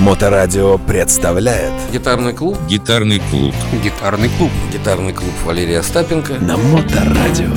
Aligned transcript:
Моторадио 0.00 0.78
представляет 0.78 1.72
Гитарный 1.92 2.32
клуб 2.32 2.56
Гитарный 2.68 3.20
клуб. 3.30 3.52
Гитарный 3.82 4.28
клуб 4.38 4.50
Гитарный 4.72 5.12
клуб 5.12 5.32
Валерия 5.44 5.80
Остапенко 5.80 6.34
на 6.34 6.56
Моторадио. 6.56 7.50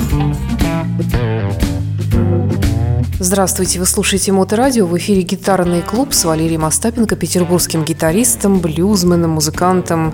Здравствуйте, 3.20 3.78
вы 3.78 3.86
слушаете 3.86 4.32
Моторадио. 4.32 4.86
В 4.86 4.98
эфире 4.98 5.22
гитарный 5.22 5.82
клуб 5.82 6.12
с 6.12 6.24
Валерием 6.24 6.64
Остапенко, 6.64 7.14
петербургским 7.14 7.84
гитаристом, 7.84 8.58
блюзменом, 8.58 9.30
музыкантом 9.30 10.12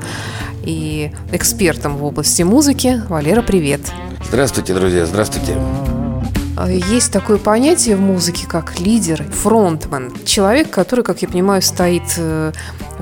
и 0.64 1.10
экспертом 1.32 1.96
в 1.96 2.04
области 2.04 2.42
музыки. 2.42 3.02
Валера, 3.08 3.40
привет. 3.40 3.80
Здравствуйте, 4.28 4.74
друзья, 4.74 5.06
здравствуйте 5.06 5.54
А, 5.56 5.87
Есть 6.66 7.12
такое 7.12 7.38
понятие 7.38 7.96
в 7.96 8.00
музыке, 8.00 8.46
как 8.48 8.80
лидер, 8.80 9.22
фронтмен. 9.22 10.12
Человек, 10.24 10.70
который, 10.70 11.04
как 11.04 11.22
я 11.22 11.28
понимаю, 11.28 11.62
стоит 11.62 12.02
э, 12.16 12.52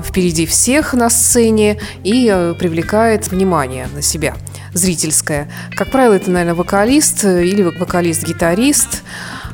впереди 0.03 0.45
всех 0.45 0.93
на 0.93 1.09
сцене 1.09 1.79
и 2.03 2.29
э, 2.31 2.53
привлекает 2.53 3.29
внимание 3.29 3.87
на 3.95 4.01
себя, 4.01 4.35
зрительское. 4.73 5.49
Как 5.75 5.89
правило, 5.91 6.13
это, 6.13 6.29
наверное, 6.29 6.55
вокалист 6.55 7.23
э, 7.25 7.45
или 7.45 7.63
вокалист-гитарист, 7.63 9.03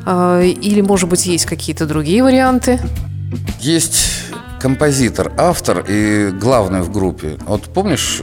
или, 0.05 0.81
может 0.81 1.07
быть, 1.07 1.25
есть 1.25 1.45
какие-то 1.45 1.85
другие 1.85 2.23
варианты. 2.23 2.77
Есть 3.61 4.09
композитор, 4.59 5.31
автор 5.37 5.85
и 5.87 6.29
главный 6.31 6.81
в 6.81 6.91
группе 6.91 7.37
Вот 7.45 7.63
помнишь 7.73 8.21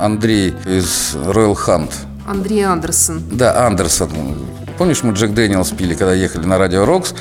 Андрей 0.00 0.54
из 0.64 1.14
Royal 1.16 1.54
Hunt? 1.54 1.92
Андрей 2.26 2.62
Андерсон. 2.62 3.22
Да, 3.30 3.66
Андерсон. 3.66 4.08
Помнишь, 4.78 5.02
мы 5.02 5.12
Джек 5.12 5.32
Дэниелс 5.32 5.70
пили, 5.70 5.94
когда 5.94 6.14
ехали 6.14 6.46
на 6.46 6.56
радио 6.56 6.84
Рокс, 6.84 7.12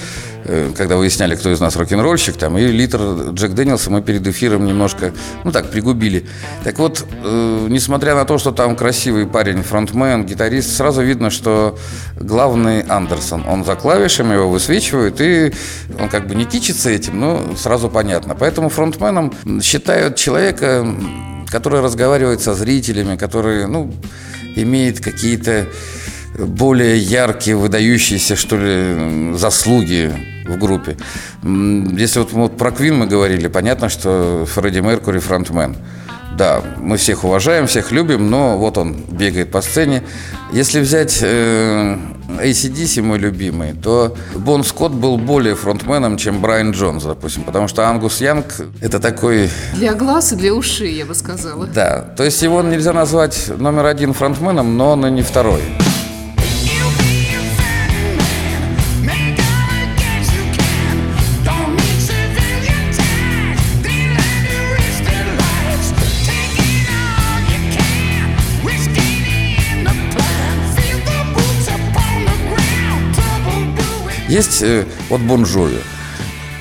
э, 0.45 0.71
когда 0.77 0.95
выясняли, 0.95 1.35
кто 1.35 1.51
из 1.51 1.59
нас 1.59 1.75
рок-н-ролльщик, 1.75 2.37
там, 2.37 2.55
и 2.55 2.67
литр 2.67 3.31
Джек 3.31 3.53
Дэниелса 3.53 3.89
мы 3.89 4.03
перед 4.03 4.27
эфиром 4.27 4.67
немножко, 4.67 5.11
ну 5.43 5.51
так, 5.51 5.71
пригубили. 5.71 6.27
Так 6.63 6.77
вот, 6.77 7.03
э, 7.23 7.67
несмотря 7.67 8.13
на 8.13 8.25
то, 8.25 8.37
что 8.37 8.51
там 8.51 8.75
красивый 8.75 9.25
парень, 9.25 9.63
фронтмен, 9.63 10.23
гитарист, 10.27 10.75
сразу 10.75 11.01
видно, 11.01 11.31
что 11.31 11.79
главный 12.15 12.81
Андерсон. 12.81 13.43
Он 13.47 13.65
за 13.65 13.75
клавишами 13.75 14.35
его 14.35 14.51
высвечивает, 14.51 15.19
и 15.19 15.51
он 15.99 16.09
как 16.09 16.27
бы 16.27 16.35
не 16.35 16.45
кичится 16.45 16.91
этим, 16.91 17.19
но 17.19 17.55
сразу 17.57 17.89
понятно. 17.89 18.35
Поэтому 18.35 18.69
фронтменом 18.69 19.33
считают 19.63 20.15
человека, 20.15 20.87
который 21.49 21.81
разговаривает 21.81 22.39
со 22.39 22.53
зрителями, 22.53 23.15
который, 23.15 23.65
ну, 23.65 23.91
имеет 24.55 24.99
какие-то 24.99 25.65
более 26.37 26.97
яркие, 26.97 27.55
выдающиеся, 27.55 28.35
что 28.35 28.57
ли, 28.57 29.35
заслуги 29.35 30.11
в 30.45 30.57
группе. 30.57 30.97
Если 31.43 32.19
вот, 32.19 32.31
вот 32.31 32.57
про 32.57 32.71
Квин 32.71 32.97
мы 32.97 33.07
говорили, 33.07 33.47
понятно, 33.47 33.89
что 33.89 34.45
Фредди 34.45 34.79
Меркури 34.79 35.19
фронтмен. 35.19 35.75
Да, 36.37 36.61
мы 36.77 36.97
всех 36.97 37.23
уважаем, 37.23 37.65
всех 37.65 37.91
любим, 37.91 38.29
но 38.29 38.59
вот 38.59 38.77
он 38.77 38.93
бегает 39.09 39.49
по 39.51 39.61
сцене. 39.61 40.03
Если 40.53 40.79
взять 40.79 41.17
э, 41.23 41.97
ACDC, 42.39 43.01
мой 43.01 43.17
любимый, 43.17 43.73
то 43.73 44.15
Бон 44.35 44.63
Скотт 44.63 44.91
был 44.91 45.17
более 45.17 45.55
фронтменом, 45.55 46.15
чем 46.17 46.39
Брайан 46.39 46.71
Джонс, 46.71 47.05
допустим, 47.05 47.41
потому 47.41 47.67
что 47.67 47.87
Ангус 47.87 48.21
Янг– 48.21 48.45
это 48.81 48.99
такой 48.99 49.49
Для 49.73 49.95
глаз 49.95 50.31
и 50.31 50.35
для 50.35 50.53
ушей, 50.53 50.93
я 50.93 51.05
бы 51.05 51.15
сказала. 51.15 51.65
да, 51.65 52.01
то 52.01 52.23
есть 52.23 52.39
его 52.43 52.61
нельзя 52.61 52.93
назвать 52.93 53.49
номер 53.57 53.87
один 53.87 54.13
фронтменом, 54.13 54.77
но 54.77 54.91
он 54.91 55.07
и 55.07 55.11
не 55.11 55.23
второй. 55.23 55.61
Есть 74.27 74.61
э, 74.61 74.85
вот 75.09 75.21
Бон 75.21 75.43
Джови. 75.43 75.79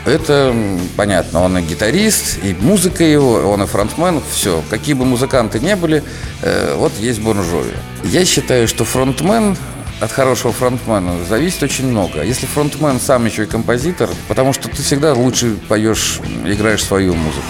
Это 0.05 0.55
понятно, 0.97 1.43
он 1.43 1.59
и 1.59 1.63
гитарист, 1.63 2.39
и 2.45 2.55
музыка 2.61 3.03
его, 3.03 3.51
он 3.51 3.63
и 3.65 3.67
фронтмен, 3.67 4.23
все. 4.31 4.63
Какие 4.71 4.95
бы 4.95 5.05
музыканты 5.05 5.59
не 5.59 5.75
были, 5.75 6.05
э, 6.43 6.75
вот 6.77 6.93
есть 7.01 7.21
Бон 7.21 7.41
Джови. 7.41 7.75
Я 8.05 8.25
считаю, 8.25 8.69
что 8.69 8.85
фронтмен 8.85 9.57
от 10.01 10.13
хорошего 10.13 10.53
фронтмена 10.53 11.25
зависит 11.29 11.63
очень 11.63 11.89
много. 11.89 12.23
Если 12.23 12.47
фронтмен 12.47 13.01
сам 13.01 13.27
еще 13.27 13.45
и 13.45 13.47
композитор, 13.47 14.11
потому 14.29 14.53
что 14.53 14.69
ты 14.69 14.83
всегда 14.83 15.13
лучше 15.15 15.57
поешь, 15.69 16.21
играешь 16.45 16.85
свою 16.85 17.15
музыку. 17.15 17.47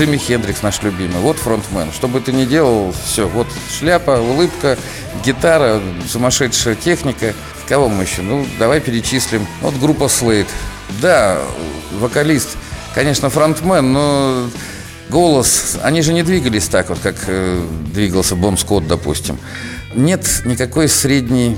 Джимми 0.00 0.16
Хендрикс 0.16 0.62
наш 0.62 0.80
любимый, 0.80 1.20
вот 1.20 1.36
фронтмен. 1.36 1.92
Что 1.92 2.08
бы 2.08 2.20
ты 2.20 2.32
ни 2.32 2.46
делал, 2.46 2.94
все, 3.04 3.28
вот 3.28 3.46
шляпа, 3.70 4.12
улыбка, 4.12 4.78
гитара, 5.22 5.78
сумасшедшая 6.08 6.74
техника. 6.74 7.34
Кого 7.68 7.90
мы 7.90 8.04
еще? 8.04 8.22
Ну, 8.22 8.46
давай 8.58 8.80
перечислим. 8.80 9.46
Вот 9.60 9.78
группа 9.78 10.04
Slade. 10.04 10.48
Да, 11.02 11.38
вокалист, 11.98 12.56
конечно, 12.94 13.28
фронтмен, 13.28 13.92
но 13.92 14.48
голос, 15.10 15.76
они 15.82 16.00
же 16.00 16.14
не 16.14 16.22
двигались 16.22 16.68
так 16.68 16.88
вот, 16.88 17.00
как 17.00 17.16
э, 17.26 17.62
двигался 17.92 18.36
Бон 18.36 18.56
Скотт, 18.56 18.88
допустим. 18.88 19.38
Нет 19.94 20.42
никакой 20.44 20.88
средней, 20.88 21.56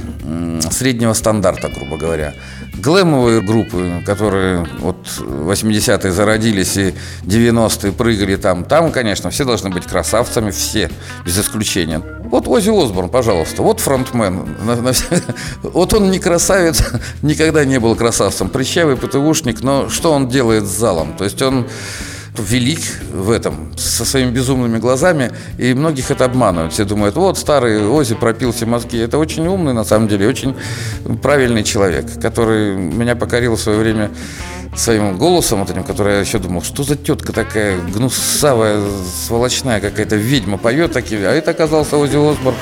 среднего 0.70 1.12
стандарта, 1.12 1.69
грубо 1.69 1.98
говоря. 1.98 2.34
Глэмовые 2.75 3.43
группы, 3.43 4.03
которые 4.06 4.66
вот 4.81 5.06
80-е 5.19 6.10
зародились 6.10 6.76
и 6.78 6.94
90-е 7.25 7.92
прыгали 7.92 8.37
там, 8.37 8.65
там, 8.65 8.91
конечно, 8.91 9.28
все 9.31 9.44
должны 9.44 9.69
быть 9.69 9.84
красавцами, 9.84 10.50
все, 10.50 10.91
без 11.26 11.38
исключения. 11.38 12.03
Вот 12.25 12.48
Ози 12.48 12.71
Осборн, 12.71 13.10
пожалуйста, 13.10 13.62
вот 13.62 13.81
фронтмен. 13.81 14.56
Вот 15.62 15.92
он 15.92 16.10
не 16.10 16.19
красавец, 16.19 16.82
никогда 17.22 17.66
не 17.66 17.78
был 17.78 17.94
красавцем. 17.94 18.48
Прыщавый 18.48 18.97
ПТУшник, 18.97 19.62
но 19.62 19.91
что 19.91 20.12
он 20.12 20.28
делает 20.28 20.65
с 20.65 20.71
залом? 20.71 21.15
То 21.19 21.25
есть 21.25 21.42
он 21.42 21.66
велик 22.38 22.81
в 23.12 23.31
этом, 23.31 23.76
со 23.76 24.04
своими 24.04 24.31
безумными 24.31 24.78
глазами, 24.78 25.32
и 25.59 25.75
многих 25.75 26.10
это 26.10 26.25
обманывают. 26.25 26.72
Все 26.72 26.84
думают, 26.84 27.16
вот 27.16 27.38
старый 27.38 27.87
Ози 27.87 28.15
пропил 28.15 28.53
все 28.53 28.66
мозги. 28.66 28.98
Это 28.98 29.19
очень 29.19 29.47
умный, 29.47 29.75
на 29.75 29.84
самом 29.84 30.09
деле, 30.09 30.28
очень 30.28 30.56
правильный 31.22 31.62
человек, 31.62 32.06
который 32.21 32.75
меня 32.76 33.16
покорил 33.16 33.56
в 33.56 33.60
свое 33.60 33.78
время 33.78 34.10
своим 34.75 35.19
голосом 35.19 35.60
вот 35.60 35.71
этим, 35.71 35.84
который 35.84 36.15
я 36.15 36.21
еще 36.21 36.38
думал, 36.38 36.62
что 36.62 36.82
за 36.82 36.97
тетка 36.97 37.32
такая 37.32 37.78
гнусавая, 37.78 38.82
сволочная 39.26 39.81
какая-то 39.81 40.16
ведьма 40.16 40.56
поет 40.56 40.92
такие, 40.92 41.28
а 41.28 41.32
это 41.32 41.50
оказался 41.50 41.98
Ози 41.98 42.16
Осборн. 42.16 42.56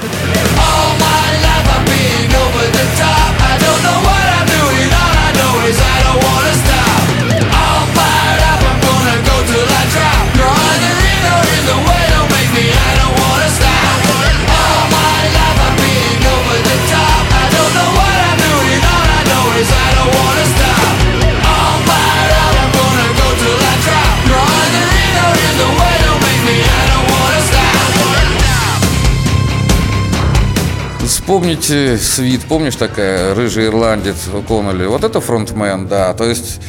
Вспомните 31.31 31.97
Свит, 31.97 32.41
помнишь 32.49 32.75
такая 32.75 33.37
рыжий 33.37 33.67
ирландец 33.67 34.17
Конноли? 34.49 34.87
Вот 34.87 35.05
это 35.05 35.21
фронтмен, 35.21 35.87
да. 35.87 36.13
То 36.13 36.25
есть 36.25 36.61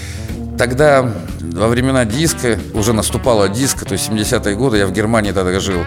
тогда 0.55 1.11
во 1.39 1.67
времена 1.67 2.05
диска, 2.05 2.59
уже 2.75 2.93
наступала 2.93 3.49
диско, 3.49 3.85
то 3.85 3.93
есть 3.93 4.07
70-е 4.07 4.55
годы, 4.55 4.77
я 4.77 4.85
в 4.85 4.91
Германии 4.91 5.31
тогда 5.31 5.59
жил. 5.59 5.79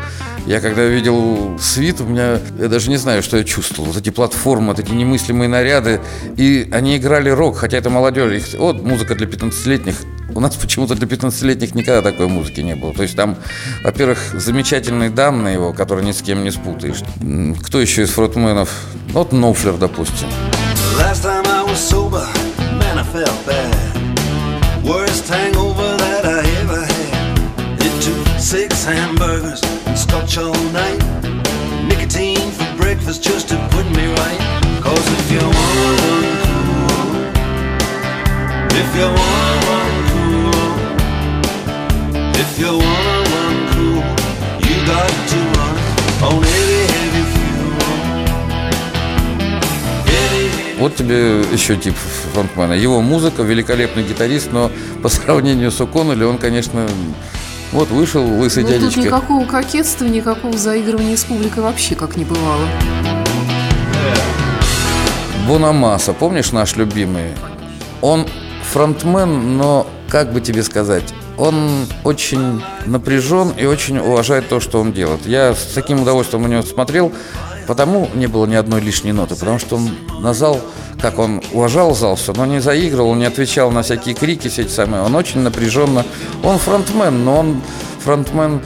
Я 0.44 0.60
когда 0.60 0.84
видел 0.86 1.56
свит, 1.60 2.00
у 2.00 2.04
меня, 2.04 2.40
я 2.58 2.66
даже 2.66 2.90
не 2.90 2.96
знаю, 2.96 3.22
что 3.22 3.36
я 3.36 3.44
чувствовал. 3.44 3.92
Вот 3.92 3.96
эти 3.96 4.10
платформы, 4.10 4.66
вот 4.74 4.80
эти 4.80 4.90
немыслимые 4.90 5.46
наряды. 5.46 6.00
И 6.36 6.68
они 6.72 6.96
играли 6.96 7.30
рок, 7.30 7.56
хотя 7.56 7.78
это 7.78 7.90
молодежь. 7.90 8.32
Их- 8.32 8.58
вот 8.58 8.82
музыка 8.82 9.14
для 9.14 9.28
15-летних. 9.28 9.94
У 10.34 10.40
нас 10.40 10.56
почему-то 10.56 10.96
для 10.96 11.06
15-летних 11.06 11.76
никогда 11.76 12.02
такой 12.02 12.26
музыки 12.26 12.60
не 12.60 12.74
было. 12.74 12.92
То 12.92 13.04
есть 13.04 13.14
там, 13.14 13.36
во-первых, 13.84 14.18
замечательные 14.34 15.10
данные 15.10 15.54
его, 15.54 15.72
которые 15.72 16.04
ни 16.04 16.10
с 16.10 16.22
кем 16.22 16.42
не 16.42 16.50
спутаешь. 16.50 17.02
Кто 17.64 17.80
еще 17.80 18.02
из 18.02 18.10
фронтменов? 18.10 18.68
Ну, 19.08 19.12
Вот 19.12 19.32
Ноуфлер, 19.32 19.76
допустим. 19.76 20.28
If 38.76 38.96
you 38.96 39.06
want 39.06 39.64
cool, 39.64 39.73
if 42.42 42.58
you 42.58 42.72
wanna 42.72 43.18
run 43.34 43.56
cool, 43.72 44.02
you 44.68 44.76
got 44.86 45.12
to 45.30 45.38
run 45.56 45.76
on 46.22 46.42
heavy, 46.42 46.80
heavy 46.94 47.22
fuel. 47.32 47.70
Heavy, 50.06 50.44
heavy 50.48 50.78
Вот 50.78 50.96
тебе 50.96 51.40
еще 51.52 51.76
тип 51.76 51.94
фронтмена. 52.32 52.72
Его 52.72 53.00
музыка, 53.00 53.42
великолепный 53.42 54.02
гитарист, 54.02 54.52
но 54.52 54.70
по 55.02 55.08
сравнению 55.08 55.70
с 55.70 55.80
О'Коннелли 55.80 56.24
он, 56.24 56.38
конечно, 56.38 56.86
вот 57.72 57.88
вышел 57.90 58.24
лысый 58.24 58.62
Ну, 58.64 58.68
тут 58.70 58.80
дядечка. 58.80 59.00
никакого 59.00 59.46
кокетства, 59.46 60.04
никакого 60.04 60.56
заигрывания 60.56 61.16
с 61.16 61.24
публикой 61.24 61.62
вообще 61.62 61.94
как 61.94 62.16
не 62.16 62.24
бывало. 62.24 62.66
Бономаса, 65.48 66.12
помнишь 66.14 66.52
наш 66.52 66.76
любимый? 66.76 67.32
Он 68.00 68.26
фронтмен, 68.72 69.56
но 69.56 69.86
как 70.08 70.32
бы 70.32 70.40
тебе 70.40 70.62
сказать, 70.62 71.04
он 71.36 71.86
очень 72.04 72.62
напряжен 72.86 73.50
и 73.58 73.66
очень 73.66 73.98
уважает 73.98 74.48
то, 74.48 74.60
что 74.60 74.80
он 74.80 74.92
делает. 74.92 75.26
Я 75.26 75.54
с 75.54 75.72
таким 75.74 76.02
удовольствием 76.02 76.42
на 76.42 76.48
него 76.48 76.62
смотрел, 76.62 77.12
потому 77.66 78.08
не 78.14 78.26
было 78.26 78.46
ни 78.46 78.54
одной 78.54 78.80
лишней 78.80 79.12
ноты, 79.12 79.34
потому 79.36 79.58
что 79.58 79.76
он 79.76 79.90
на 80.20 80.34
зал, 80.34 80.60
как 81.00 81.18
он 81.18 81.42
уважал 81.52 81.94
зал, 81.94 82.16
все, 82.16 82.32
но 82.32 82.46
не 82.46 82.60
заигрывал, 82.60 83.14
не 83.14 83.24
отвечал 83.24 83.70
на 83.70 83.82
всякие 83.82 84.14
крики, 84.14 84.48
все 84.48 84.62
эти 84.62 84.70
самые. 84.70 85.02
Он 85.02 85.14
очень 85.14 85.40
напряженно. 85.40 86.04
Он 86.42 86.58
фронтмен, 86.58 87.24
но 87.24 87.40
он 87.40 87.62
фронтмен 88.00 88.60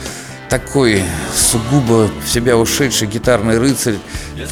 такой 0.48 1.02
сугубо 1.34 2.08
в 2.24 2.28
себя 2.28 2.56
ушедший 2.56 3.08
гитарный 3.08 3.58
рыцарь. 3.58 3.96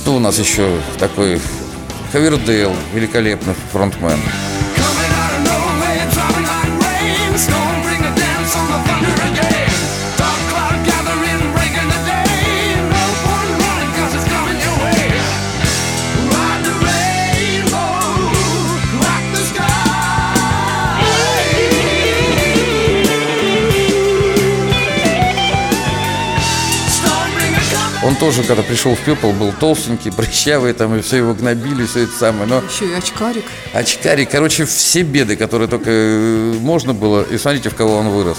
Кто 0.01 0.17
у 0.17 0.19
нас 0.19 0.39
еще 0.39 0.69
такой? 0.99 1.41
Хавердейл, 2.13 2.73
великолепный 2.95 3.55
фронтмен. 3.73 4.19
Он 28.07 28.15
тоже, 28.15 28.45
когда 28.45 28.63
пришел 28.63 28.95
в 28.95 29.01
пепел, 29.01 29.33
был 29.33 29.53
толстенький, 29.53 30.13
прыщавый, 30.13 30.73
там, 30.75 30.95
и 30.95 31.01
все 31.01 31.17
его 31.17 31.35
гнобили, 31.35 31.85
все 31.87 32.05
это 32.05 32.13
самое. 32.13 32.47
Но 32.47 32.63
Еще 32.63 32.87
и 32.87 32.93
очкарик. 32.93 33.45
очкарик, 33.73 34.31
короче, 34.31 34.65
все 34.65 35.03
беды, 35.03 35.35
которые 35.35 35.67
только 35.67 35.91
э, 35.91 36.53
можно 36.61 36.95
было. 36.95 37.25
И 37.25 37.37
смотрите, 37.37 37.69
в 37.69 37.75
кого 37.75 37.97
он 37.97 38.11
вырос. 38.11 38.39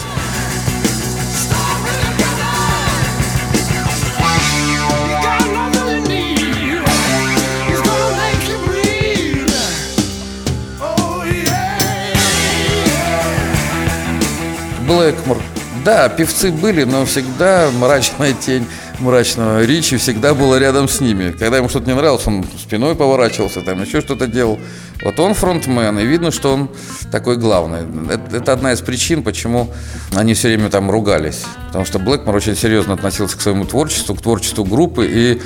Блэкмор. 14.87 15.41
Да, 15.83 16.07
певцы 16.07 16.51
были, 16.51 16.85
но 16.85 17.05
всегда 17.05 17.69
мрачная 17.71 18.33
тень 18.33 18.65
мрачного 18.99 19.63
Ричи 19.63 19.97
всегда 19.97 20.33
была 20.33 20.59
рядом 20.59 20.87
с 20.87 20.99
ними. 20.99 21.31
Когда 21.31 21.57
ему 21.57 21.69
что-то 21.69 21.87
не 21.87 21.95
нравилось, 21.95 22.25
он 22.27 22.45
спиной 22.57 22.95
поворачивался, 22.95 23.61
там 23.61 23.81
еще 23.81 24.01
что-то 24.01 24.27
делал. 24.27 24.59
Вот 25.03 25.19
он 25.19 25.33
фронтмен, 25.33 25.99
и 25.99 26.05
видно, 26.05 26.31
что 26.31 26.53
он 26.53 26.69
такой 27.11 27.37
главный. 27.37 27.79
Это, 28.11 28.37
это 28.37 28.53
одна 28.53 28.73
из 28.73 28.81
причин, 28.81 29.23
почему 29.23 29.71
они 30.15 30.33
все 30.33 30.47
время 30.49 30.69
там 30.69 30.89
ругались. 30.89 31.43
Потому 31.67 31.85
что 31.85 31.99
Блэкмор 31.99 32.35
очень 32.35 32.55
серьезно 32.55 32.93
относился 32.93 33.37
к 33.37 33.41
своему 33.41 33.65
творчеству, 33.65 34.15
к 34.15 34.21
творчеству 34.21 34.65
группы. 34.65 35.07
И, 35.09 35.41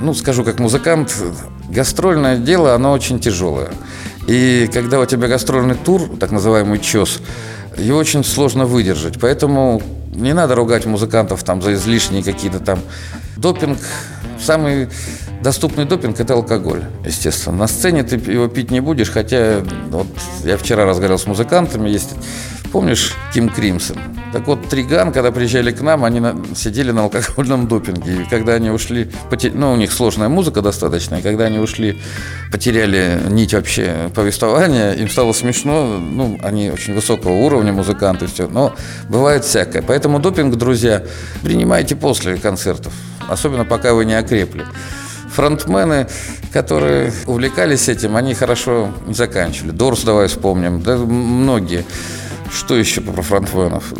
ну, 0.00 0.14
скажу 0.14 0.44
как 0.44 0.58
музыкант, 0.60 1.14
гастрольное 1.68 2.36
дело, 2.36 2.74
оно 2.74 2.92
очень 2.92 3.18
тяжелое. 3.18 3.70
И 4.26 4.70
когда 4.72 5.00
у 5.00 5.06
тебя 5.06 5.26
гастрольный 5.28 5.74
тур, 5.74 6.02
так 6.20 6.30
называемый 6.30 6.78
ЧОС, 6.78 7.20
его 7.76 7.98
очень 7.98 8.24
сложно 8.24 8.66
выдержать. 8.66 9.18
Поэтому 9.20 9.82
не 10.12 10.34
надо 10.34 10.54
ругать 10.54 10.86
музыкантов 10.86 11.42
там 11.42 11.62
за 11.62 11.74
излишние 11.74 12.22
какие-то 12.22 12.60
там 12.60 12.80
допинг. 13.36 13.78
Самый 14.40 14.88
доступный 15.40 15.84
допинг– 15.84 16.20
это 16.20 16.34
алкоголь, 16.34 16.82
естественно. 17.04 17.56
На 17.56 17.66
сцене 17.66 18.02
ты 18.02 18.16
его 18.16 18.48
пить 18.48 18.70
не 18.70 18.80
будешь, 18.80 19.10
хотя 19.10 19.62
вот 19.88 20.06
я 20.44 20.56
вчера 20.56 20.84
разговаривал 20.84 21.18
с 21.18 21.26
музыкантами, 21.26 21.88
есть 21.88 22.10
Помнишь 22.72 23.14
Ким 23.34 23.50
Кримсон? 23.50 23.98
Так 24.32 24.46
вот, 24.46 24.66
Триган, 24.66 25.12
когда 25.12 25.30
приезжали 25.30 25.72
к 25.72 25.82
нам, 25.82 26.04
они 26.06 26.20
на- 26.20 26.34
сидели 26.56 26.90
на 26.90 27.02
алкогольном 27.02 27.68
допинге. 27.68 28.22
И 28.22 28.24
когда 28.30 28.54
они 28.54 28.70
ушли, 28.70 29.10
поте- 29.30 29.52
ну, 29.54 29.72
у 29.72 29.76
них 29.76 29.92
сложная 29.92 30.30
музыка 30.30 30.62
достаточно, 30.62 31.16
и 31.16 31.22
когда 31.22 31.44
они 31.44 31.58
ушли, 31.58 32.00
потеряли 32.50 33.20
нить 33.28 33.52
вообще 33.52 34.10
повествования, 34.14 34.92
им 34.92 35.10
стало 35.10 35.34
смешно. 35.34 35.98
Ну, 35.98 36.38
они 36.42 36.70
очень 36.70 36.94
высокого 36.94 37.32
уровня 37.32 37.74
музыканты, 37.74 38.26
все. 38.26 38.48
Но 38.48 38.74
бывает 39.10 39.44
всякое. 39.44 39.82
Поэтому 39.82 40.18
допинг, 40.18 40.56
друзья, 40.56 41.02
принимайте 41.42 41.94
после 41.94 42.36
концертов. 42.36 42.94
Особенно 43.28 43.66
пока 43.66 43.92
вы 43.92 44.06
не 44.06 44.14
окрепли. 44.14 44.64
Фронтмены, 45.34 46.08
которые 46.52 47.12
увлекались 47.26 47.88
этим, 47.90 48.16
они 48.16 48.32
хорошо 48.34 48.92
заканчивали. 49.08 49.72
Дорс 49.72 50.04
давай 50.04 50.28
вспомним, 50.28 50.80
да 50.82 50.96
многие. 50.96 51.84
Что 52.52 52.76
еще 52.76 53.00
про 53.00 53.22
фронтменов? 53.22 53.92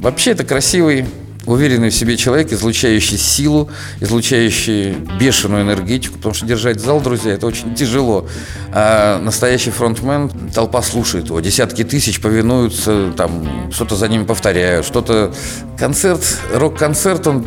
Вообще 0.00 0.30
это 0.30 0.44
красивый, 0.44 1.06
уверенный 1.44 1.90
в 1.90 1.94
себе 1.94 2.16
человек, 2.16 2.52
излучающий 2.52 3.18
силу, 3.18 3.70
излучающий 4.00 4.94
бешеную 5.18 5.62
энергетику, 5.62 6.16
потому 6.16 6.34
что 6.34 6.46
держать 6.46 6.80
зал, 6.80 7.00
друзья, 7.00 7.32
это 7.32 7.46
очень 7.46 7.74
тяжело. 7.74 8.26
А 8.72 9.20
настоящий 9.20 9.70
фронтмен, 9.70 10.30
толпа 10.54 10.82
слушает 10.82 11.26
его, 11.26 11.40
десятки 11.40 11.84
тысяч 11.84 12.20
повинуются, 12.20 13.12
там, 13.16 13.70
что-то 13.72 13.96
за 13.96 14.08
ним 14.08 14.26
повторяют, 14.26 14.86
что-то... 14.86 15.32
Концерт, 15.78 16.22
рок-концерт, 16.52 17.26
он 17.26 17.46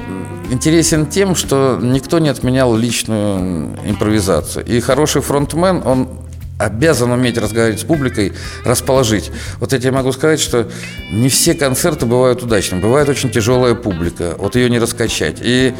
интересен 0.51 1.05
тем, 1.05 1.35
что 1.35 1.79
никто 1.81 2.19
не 2.19 2.29
отменял 2.29 2.75
личную 2.75 3.77
импровизацию. 3.85 4.65
И 4.65 4.79
хороший 4.79 5.21
фронтмен, 5.21 5.81
он 5.85 6.07
обязан 6.63 7.11
уметь 7.11 7.37
разговаривать 7.37 7.79
с 7.79 7.83
публикой, 7.83 8.33
расположить. 8.63 9.31
Вот 9.59 9.73
я 9.73 9.79
тебе 9.79 9.91
могу 9.91 10.11
сказать, 10.11 10.39
что 10.39 10.69
не 11.11 11.29
все 11.29 11.53
концерты 11.53 12.05
бывают 12.05 12.43
удачными. 12.43 12.81
Бывает 12.81 13.09
очень 13.09 13.29
тяжелая 13.29 13.75
публика, 13.75 14.35
вот 14.37 14.55
ее 14.55 14.69
не 14.69 14.79
раскачать. 14.79 15.37
И 15.41 15.73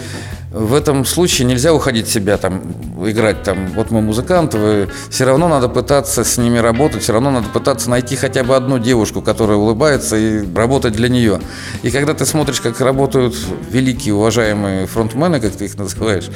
в 0.51 0.73
этом 0.73 1.05
случае 1.05 1.47
нельзя 1.47 1.73
уходить 1.73 2.07
в 2.07 2.11
себя, 2.11 2.37
там, 2.37 2.61
играть 3.05 3.41
там, 3.43 3.67
вот 3.67 3.89
мы 3.89 4.01
музыканты, 4.01 4.57
вы... 4.57 4.89
все 5.09 5.23
равно 5.23 5.47
надо 5.47 5.69
пытаться 5.69 6.25
с 6.25 6.37
ними 6.37 6.57
работать, 6.57 7.03
все 7.03 7.13
равно 7.13 7.31
надо 7.31 7.47
пытаться 7.47 7.89
найти 7.89 8.17
хотя 8.17 8.43
бы 8.43 8.55
одну 8.55 8.77
девушку, 8.77 9.21
которая 9.21 9.57
улыбается, 9.57 10.17
и 10.17 10.43
работать 10.53 10.93
для 10.93 11.07
нее. 11.07 11.39
И 11.83 11.89
когда 11.89 12.13
ты 12.13 12.25
смотришь, 12.25 12.59
как 12.59 12.81
работают 12.81 13.33
великие, 13.69 14.13
уважаемые 14.13 14.87
фронтмены, 14.87 15.39
как 15.39 15.53
ты 15.53 15.65
их 15.65 15.77
называешь, 15.77 16.29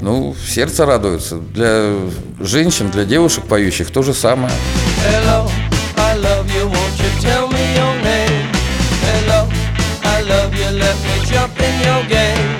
ну, 0.00 0.34
сердце 0.46 0.84
радуется. 0.84 1.36
Для 1.36 1.94
женщин, 2.40 2.90
для 2.90 3.04
девушек 3.04 3.44
поющих 3.44 3.90
то 3.92 4.02
же 4.02 4.14
самое. 4.14 4.52
Hello, 5.06 5.48
I 5.96 6.16
love 6.18 6.46
you, 6.46 6.66
won't 6.66 6.98
you 6.98 7.20
tell 7.20 7.48
me 7.48 7.76
your 7.76 7.94
name? 8.02 8.48
Hello, 9.06 9.48
I 10.02 10.22
love 10.22 10.52
you, 10.54 10.76
let 10.76 10.96
me 11.04 11.24
jump 11.24 11.56
in 11.60 11.86
your 11.86 12.08
game. 12.08 12.59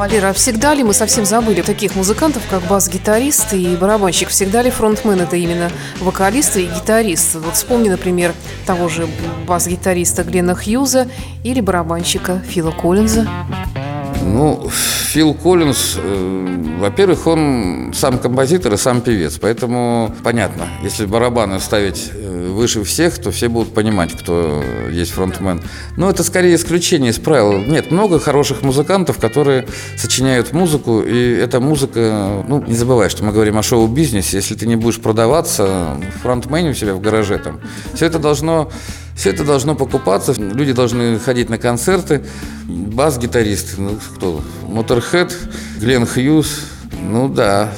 Валера, 0.00 0.30
а 0.30 0.32
всегда 0.32 0.72
ли 0.72 0.82
мы 0.82 0.94
совсем 0.94 1.26
забыли 1.26 1.60
таких 1.60 1.94
музыкантов, 1.94 2.42
как 2.48 2.62
бас-гитарист 2.62 3.52
и 3.52 3.76
барабанщик? 3.76 4.30
Всегда 4.30 4.62
ли 4.62 4.70
фронтмен 4.70 5.20
это 5.20 5.36
именно 5.36 5.70
вокалист 6.00 6.56
и 6.56 6.64
гитарист? 6.64 7.34
Вот 7.34 7.54
вспомни, 7.54 7.90
например, 7.90 8.32
того 8.64 8.88
же 8.88 9.06
бас-гитариста 9.46 10.24
Глена 10.24 10.54
Хьюза 10.54 11.06
или 11.44 11.60
барабанщика 11.60 12.38
Фила 12.48 12.70
Коллинза. 12.70 13.28
Ну, 14.22 14.68
Фил 14.70 15.34
Коллинз, 15.34 15.96
э, 15.96 16.76
во-первых, 16.78 17.26
он 17.26 17.92
сам 17.94 18.18
композитор 18.18 18.74
и 18.74 18.76
сам 18.76 19.00
певец, 19.00 19.38
поэтому 19.38 20.14
понятно, 20.22 20.68
если 20.82 21.06
барабаны 21.06 21.58
ставить 21.58 22.10
э, 22.14 22.50
выше 22.52 22.84
всех, 22.84 23.18
то 23.18 23.30
все 23.30 23.48
будут 23.48 23.74
понимать, 23.74 24.12
кто 24.12 24.62
есть 24.90 25.12
фронтмен. 25.12 25.62
Но 25.96 26.10
это 26.10 26.22
скорее 26.22 26.54
исключение 26.54 27.10
из 27.10 27.18
правил. 27.18 27.60
Нет, 27.62 27.90
много 27.90 28.20
хороших 28.20 28.62
музыкантов, 28.62 29.18
которые 29.18 29.66
сочиняют 29.96 30.52
музыку, 30.52 31.00
и 31.00 31.32
эта 31.32 31.60
музыка, 31.60 32.44
ну, 32.46 32.62
не 32.62 32.74
забывай, 32.74 33.08
что 33.08 33.24
мы 33.24 33.32
говорим 33.32 33.58
о 33.58 33.62
шоу-бизнесе, 33.62 34.36
если 34.36 34.54
ты 34.54 34.66
не 34.66 34.76
будешь 34.76 35.00
продаваться, 35.00 35.96
фронтмене 36.22 36.70
у 36.70 36.74
себя 36.74 36.94
в 36.94 37.00
гараже 37.00 37.38
там, 37.38 37.60
все 37.94 38.06
это 38.06 38.18
должно 38.18 38.70
все 39.20 39.30
это 39.30 39.44
должно 39.44 39.74
покупаться, 39.74 40.32
люди 40.32 40.72
должны 40.72 41.18
ходить 41.18 41.50
на 41.50 41.58
концерты. 41.58 42.22
Бас-гитарист, 42.66 43.76
ну 43.76 43.98
кто? 44.16 44.40
Моторхед, 44.66 45.36
Глен 45.78 46.06
Хьюз, 46.06 46.60
ну 47.02 47.28
да. 47.28 47.70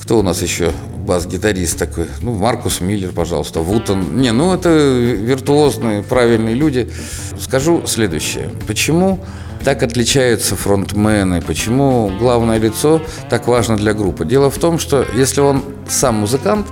Кто 0.00 0.20
у 0.20 0.22
нас 0.22 0.40
еще 0.40 0.70
бас-гитарист 0.98 1.78
такой? 1.80 2.06
Ну, 2.20 2.34
Маркус 2.34 2.80
Миллер, 2.80 3.10
пожалуйста, 3.10 3.58
Вутон. 3.58 4.20
Не, 4.20 4.30
ну 4.30 4.54
это 4.54 4.68
виртуозные, 4.68 6.04
правильные 6.04 6.54
люди. 6.54 6.92
Скажу 7.40 7.84
следующее. 7.88 8.50
Почему 8.68 9.18
так 9.64 9.82
отличаются 9.82 10.54
фронтмены, 10.54 11.42
почему 11.42 12.12
главное 12.20 12.58
лицо 12.58 13.02
так 13.30 13.48
важно 13.48 13.76
для 13.76 13.94
группы? 13.94 14.24
Дело 14.24 14.48
в 14.48 14.58
том, 14.58 14.78
что 14.78 15.04
если 15.16 15.40
он 15.40 15.64
сам 15.88 16.16
музыкант, 16.16 16.68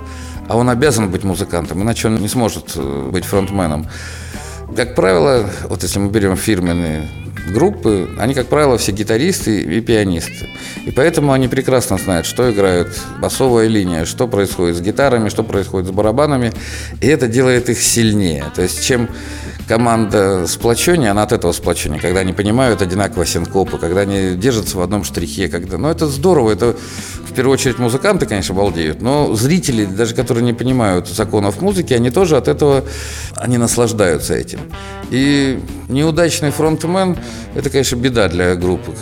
а 0.47 0.57
он 0.57 0.69
обязан 0.69 1.09
быть 1.09 1.23
музыкантом, 1.23 1.81
иначе 1.81 2.07
он 2.07 2.15
не 2.15 2.27
сможет 2.27 2.73
э, 2.75 3.09
быть 3.11 3.25
фронтменом. 3.25 3.87
Как 4.75 4.95
правило, 4.95 5.49
вот 5.69 5.83
если 5.83 5.99
мы 5.99 6.09
берем 6.09 6.35
фирменные 6.35 7.07
группы, 7.51 8.09
они, 8.17 8.33
как 8.33 8.47
правило, 8.47 8.77
все 8.77 8.91
гитаристы 8.91 9.61
и 9.61 9.81
пианисты. 9.81 10.49
И 10.85 10.91
поэтому 10.91 11.31
они 11.31 11.47
прекрасно 11.47 11.97
знают, 11.97 12.25
что 12.25 12.51
играют 12.51 12.89
басовая 13.19 13.67
линия, 13.67 14.05
что 14.05 14.27
происходит 14.27 14.77
с 14.77 14.81
гитарами, 14.81 15.29
что 15.29 15.43
происходит 15.43 15.89
с 15.89 15.91
барабанами. 15.91 16.53
И 17.01 17.07
это 17.07 17.27
делает 17.27 17.69
их 17.69 17.81
сильнее. 17.81 18.45
То 18.55 18.61
есть 18.61 18.83
чем 18.83 19.09
команда 19.67 20.45
сплочения, 20.47 21.11
она 21.11 21.23
от 21.23 21.31
этого 21.31 21.51
сплочения, 21.51 21.99
когда 21.99 22.21
они 22.21 22.33
понимают 22.33 22.81
одинаково 22.81 23.25
синкопы, 23.25 23.77
когда 23.77 24.01
они 24.01 24.35
держатся 24.35 24.77
в 24.77 24.81
одном 24.81 25.03
штрихе, 25.03 25.47
когда... 25.47 25.77
Ну, 25.77 25.87
это 25.87 26.07
здорово, 26.07 26.51
это 26.51 26.75
в 27.27 27.33
первую 27.33 27.53
очередь 27.53 27.79
музыканты, 27.79 28.25
конечно, 28.25 28.53
балдеют, 28.53 29.01
но 29.01 29.33
зрители, 29.35 29.85
даже 29.85 30.13
которые 30.13 30.43
не 30.43 30.53
понимают 30.53 31.07
законов 31.07 31.61
музыки, 31.61 31.93
они 31.93 32.11
тоже 32.11 32.37
от 32.37 32.47
этого, 32.47 32.83
они 33.35 33.57
наслаждаются 33.57 34.33
этим. 34.33 34.59
И 35.09 35.59
неудачный 35.89 36.51
фронтмен– 36.51 37.17
это, 37.55 37.69
конечно, 37.69 37.95
беда 37.95 38.27
для 38.27 38.55
группы. 38.55 38.93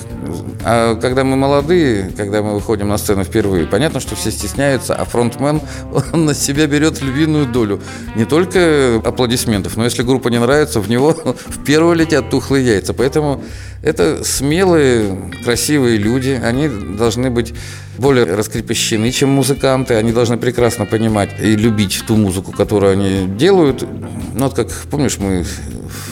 А 0.64 0.96
когда 0.96 1.24
мы 1.24 1.36
молодые, 1.36 2.12
когда 2.16 2.42
мы 2.42 2.54
выходим 2.54 2.88
на 2.88 2.98
сцену 2.98 3.24
впервые, 3.24 3.66
понятно, 3.66 4.00
что 4.00 4.16
все 4.16 4.32
стесняются, 4.32 4.96
а 4.96 5.06
фронтмен, 5.06 5.62
он 6.14 6.26
на 6.26 6.34
себя 6.34 6.68
берет 6.68 7.02
львиную 7.02 7.48
долю. 7.48 7.82
Не 8.16 8.26
только 8.26 9.02
аплодисментов, 9.04 9.76
но 9.78 9.84
если 9.84 10.04
группа 10.04 10.30
не 10.30 10.40
нравится, 10.40 10.51
в 10.80 10.90
него 10.90 11.10
в 11.46 11.64
первую 11.64 11.96
летят 11.96 12.30
тухлые 12.30 12.66
яйца. 12.66 12.94
Поэтому 12.94 13.44
это 13.84 14.24
смелые, 14.24 15.32
красивые 15.44 15.98
люди. 15.98 16.40
Они 16.44 16.70
должны 16.70 17.30
быть 17.30 17.54
более 17.98 18.26
раскрепощены, 18.26 19.12
чем 19.12 19.30
музыканты. 19.30 19.96
Они 19.96 20.12
должны 20.12 20.38
прекрасно 20.38 20.86
понимать 20.86 21.30
и 21.40 21.56
любить 21.56 22.04
ту 22.08 22.16
музыку, 22.16 22.52
которую 22.52 22.94
они 22.94 23.28
делают. 23.38 23.82
Ну, 23.82 24.46
вот 24.46 24.54
как, 24.54 24.70
помнишь, 24.90 25.18
мы 25.18 25.46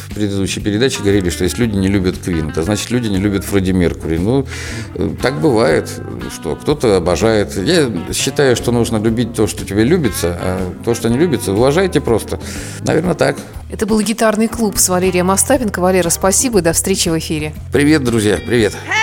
в 0.09 0.15
предыдущей 0.15 0.59
передаче 0.59 1.01
говорили, 1.01 1.29
что 1.29 1.43
если 1.43 1.63
люди 1.63 1.75
не 1.77 1.87
любят 1.87 2.17
Квин, 2.17 2.51
то 2.51 2.63
значит 2.63 2.89
люди 2.89 3.07
не 3.07 3.17
любят 3.17 3.43
Фредди 3.45 3.71
Меркури. 3.71 4.17
Ну, 4.17 4.45
э, 4.95 5.09
так 5.21 5.39
бывает, 5.39 5.89
что 6.33 6.55
кто-то 6.55 6.97
обожает. 6.97 7.55
Я 7.55 7.89
считаю, 8.13 8.55
что 8.55 8.71
нужно 8.71 8.97
любить 8.97 9.33
то, 9.33 9.47
что 9.47 9.65
тебе 9.65 9.83
любится, 9.83 10.37
а 10.39 10.73
то, 10.83 10.95
что 10.95 11.09
не 11.09 11.17
любится, 11.17 11.53
уважайте 11.53 12.01
просто. 12.01 12.39
Наверное, 12.81 13.13
так. 13.13 13.37
Это 13.71 13.85
был 13.85 14.01
гитарный 14.01 14.47
клуб 14.47 14.79
с 14.79 14.89
Валерием 14.89 15.29
Остапенко. 15.29 15.79
Валера, 15.79 16.09
спасибо 16.09 16.59
и 16.59 16.61
до 16.63 16.73
встречи 16.73 17.09
в 17.09 17.17
эфире. 17.19 17.53
Привет, 17.71 18.03
друзья, 18.03 18.37
привет. 18.37 18.73
Hey, 18.73 18.98